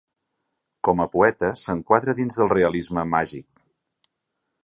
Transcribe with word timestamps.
Com 0.87 1.03
a 1.03 1.07
poeta 1.15 1.51
s'enquadra 1.65 2.17
dins 2.21 2.39
del 2.41 2.51
realisme 2.55 3.03
màgic. 3.13 3.49